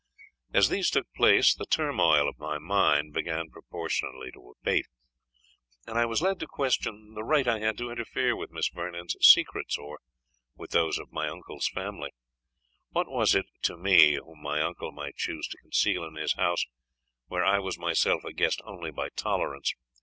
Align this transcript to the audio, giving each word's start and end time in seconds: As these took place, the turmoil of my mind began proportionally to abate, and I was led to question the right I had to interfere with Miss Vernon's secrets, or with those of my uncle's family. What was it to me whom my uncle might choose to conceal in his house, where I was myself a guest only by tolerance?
As 0.51 0.69
these 0.69 0.89
took 0.89 1.05
place, 1.13 1.53
the 1.53 1.67
turmoil 1.67 2.27
of 2.27 2.39
my 2.39 2.57
mind 2.57 3.13
began 3.13 3.51
proportionally 3.51 4.31
to 4.31 4.55
abate, 4.59 4.87
and 5.85 5.95
I 5.95 6.07
was 6.07 6.23
led 6.23 6.39
to 6.39 6.47
question 6.47 7.13
the 7.13 7.23
right 7.23 7.47
I 7.47 7.59
had 7.59 7.77
to 7.77 7.91
interfere 7.91 8.35
with 8.35 8.49
Miss 8.49 8.67
Vernon's 8.69 9.15
secrets, 9.21 9.77
or 9.77 9.99
with 10.55 10.71
those 10.71 10.97
of 10.97 11.11
my 11.11 11.27
uncle's 11.29 11.67
family. 11.67 12.09
What 12.89 13.11
was 13.11 13.35
it 13.35 13.45
to 13.61 13.77
me 13.77 14.15
whom 14.15 14.41
my 14.41 14.59
uncle 14.63 14.91
might 14.91 15.17
choose 15.17 15.47
to 15.49 15.57
conceal 15.61 16.03
in 16.05 16.15
his 16.15 16.33
house, 16.33 16.65
where 17.27 17.45
I 17.45 17.59
was 17.59 17.77
myself 17.77 18.23
a 18.23 18.33
guest 18.33 18.59
only 18.65 18.89
by 18.89 19.09
tolerance? 19.09 19.75